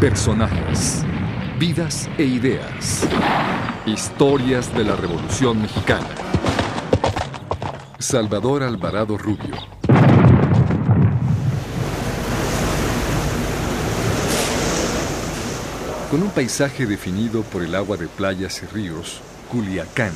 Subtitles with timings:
[0.00, 1.04] Personajes,
[1.58, 3.06] vidas e ideas.
[3.84, 6.08] Historias de la Revolución Mexicana.
[7.98, 9.54] Salvador Alvarado Rubio.
[16.10, 19.20] Con un paisaje definido por el agua de playas y ríos,
[19.52, 20.12] Culiacán,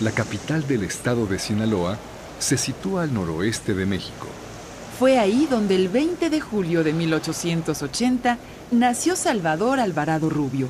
[0.00, 1.98] la capital del estado de Sinaloa,
[2.38, 4.28] se sitúa al noroeste de México.
[4.98, 8.36] Fue ahí donde el 20 de julio de 1880
[8.72, 10.66] nació Salvador Alvarado Rubio,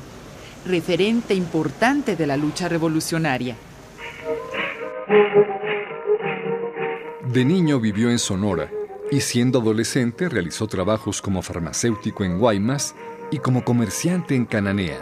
[0.67, 3.55] referente importante de la lucha revolucionaria.
[7.25, 8.69] De niño vivió en Sonora
[9.11, 12.93] y siendo adolescente realizó trabajos como farmacéutico en Guaymas
[13.31, 15.01] y como comerciante en Cananea.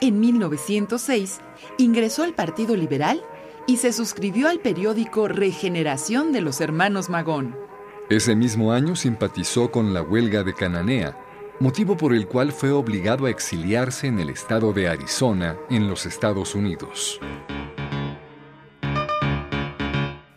[0.00, 1.40] En 1906
[1.78, 3.22] ingresó al Partido Liberal
[3.66, 7.65] y se suscribió al periódico Regeneración de los Hermanos Magón.
[8.08, 11.18] Ese mismo año simpatizó con la huelga de Cananea,
[11.58, 16.06] motivo por el cual fue obligado a exiliarse en el estado de Arizona, en los
[16.06, 17.18] Estados Unidos.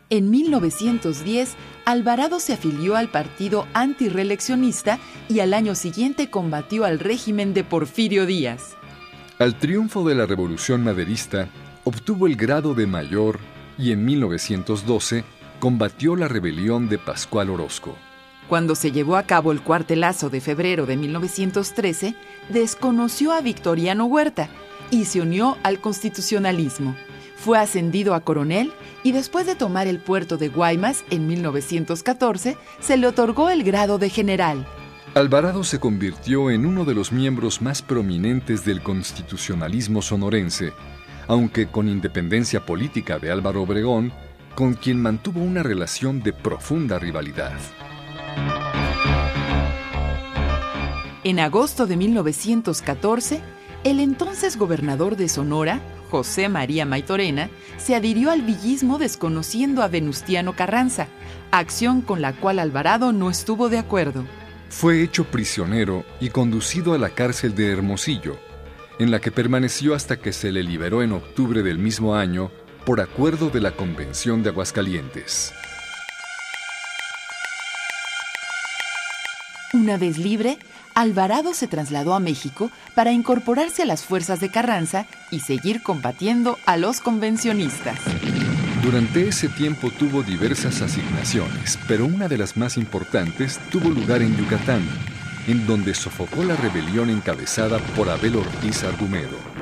[0.10, 7.54] En 1910, Alvarado se afilió al partido antirreeleccionista y al año siguiente combatió al régimen
[7.54, 8.76] de Porfirio Díaz.
[9.38, 11.50] Al triunfo de la Revolución Maderista,
[11.84, 13.38] obtuvo el grado de mayor
[13.78, 15.24] y en 1912
[15.60, 17.96] combatió la rebelión de Pascual Orozco.
[18.48, 22.16] Cuando se llevó a cabo el cuartelazo de febrero de 1913,
[22.50, 24.50] desconoció a Victoriano Huerta
[24.90, 26.96] y se unió al constitucionalismo.
[27.36, 32.98] Fue ascendido a coronel y después de tomar el puerto de Guaymas en 1914, se
[32.98, 34.66] le otorgó el grado de general.
[35.16, 40.74] Alvarado se convirtió en uno de los miembros más prominentes del constitucionalismo sonorense,
[41.28, 44.12] aunque con independencia política de Álvaro Obregón,
[44.56, 47.58] con quien mantuvo una relación de profunda rivalidad.
[51.24, 53.42] En agosto de 1914,
[53.84, 55.80] el entonces gobernador de Sonora,
[56.10, 61.08] José María Maitorena, se adhirió al villismo desconociendo a Venustiano Carranza,
[61.52, 64.26] acción con la cual Alvarado no estuvo de acuerdo.
[64.70, 68.38] Fue hecho prisionero y conducido a la cárcel de Hermosillo,
[69.00, 72.52] en la que permaneció hasta que se le liberó en octubre del mismo año
[72.90, 75.54] por acuerdo de la Convención de Aguascalientes.
[79.74, 80.58] Una vez libre,
[80.96, 86.58] Alvarado se trasladó a México para incorporarse a las fuerzas de Carranza y seguir combatiendo
[86.66, 88.00] a los convencionistas.
[88.82, 94.36] Durante ese tiempo tuvo diversas asignaciones, pero una de las más importantes tuvo lugar en
[94.36, 94.82] Yucatán,
[95.46, 99.59] en donde sofocó la rebelión encabezada por Abel Ortiz Argumedo.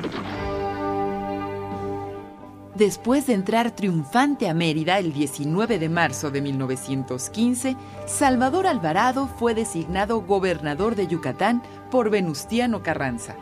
[2.78, 9.52] Después de entrar triunfante a Mérida el 19 de marzo de 1915, Salvador Alvarado fue
[9.52, 13.34] designado gobernador de Yucatán por Venustiano Carranza.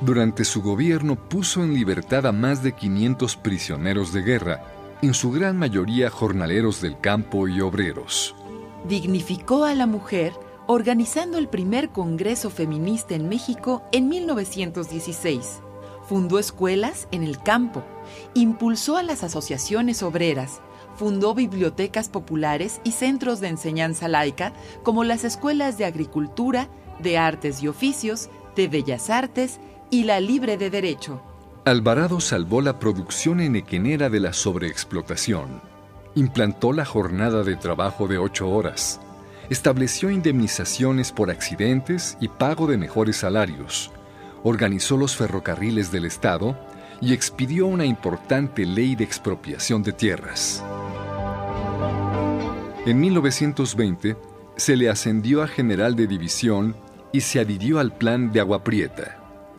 [0.00, 4.64] Durante su gobierno puso en libertad a más de 500 prisioneros de guerra,
[5.02, 8.34] en su gran mayoría jornaleros del campo y obreros.
[8.88, 10.32] Dignificó a la mujer
[10.66, 15.60] organizando el primer Congreso Feminista en México en 1916
[16.10, 17.84] fundó escuelas en el campo,
[18.34, 20.60] impulsó a las asociaciones obreras,
[20.96, 26.66] fundó bibliotecas populares y centros de enseñanza laica como las escuelas de agricultura,
[26.98, 31.22] de artes y oficios, de bellas artes y la libre de derecho.
[31.64, 35.62] Alvarado salvó la producción enequenera de la sobreexplotación.
[36.16, 39.00] Implantó la jornada de trabajo de ocho horas.
[39.48, 43.92] Estableció indemnizaciones por accidentes y pago de mejores salarios
[44.42, 46.56] organizó los ferrocarriles del Estado
[47.00, 50.62] y expidió una importante ley de expropiación de tierras.
[52.86, 54.16] En 1920
[54.56, 56.76] se le ascendió a general de división
[57.12, 59.16] y se adhirió al plan de Agua Prieta.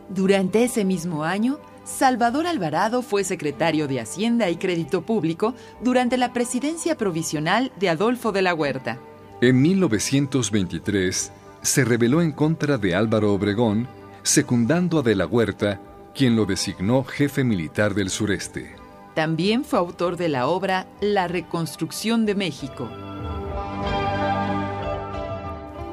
[0.08, 6.32] Durante ese mismo año, Salvador Alvarado fue secretario de Hacienda y Crédito Público durante la
[6.32, 8.98] presidencia provisional de Adolfo de la Huerta.
[9.40, 13.88] En 1923 se rebeló en contra de Álvaro Obregón
[14.22, 15.80] secundando a De la Huerta,
[16.14, 18.76] quien lo designó jefe militar del sureste.
[19.14, 22.88] También fue autor de la obra La Reconstrucción de México.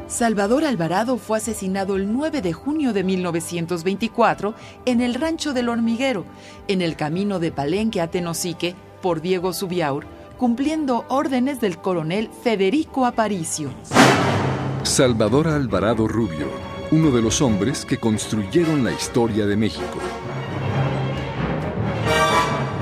[0.08, 4.56] Salvador Alvarado fue asesinado el 9 de junio de 1924
[4.86, 6.26] en el rancho del Hormiguero,
[6.68, 10.06] en el camino de Palenque a Tenosique, por Diego Subiaur,
[10.38, 13.70] cumpliendo órdenes del coronel Federico Aparicio.
[14.84, 20.00] Salvador Alvarado Rubio uno de los hombres que construyeron la historia de México.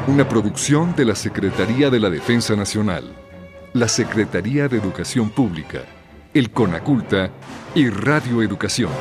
[0.07, 3.13] Una producción de la Secretaría de la Defensa Nacional,
[3.73, 5.81] la Secretaría de Educación Pública,
[6.33, 7.31] el CONACULTA
[7.75, 8.91] y Radio Educación.